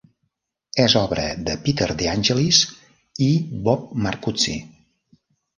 És 0.85 0.95
obra 1.01 1.25
de 1.49 1.57
Peter 1.67 1.89
De 2.01 2.07
Angelis 2.13 2.63
i 3.27 3.29
Bob 3.69 3.85
Marcucci. 4.07 4.57